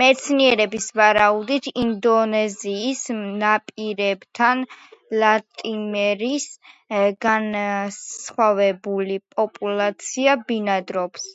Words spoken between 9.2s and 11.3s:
პოპულაცია ბინადრობს.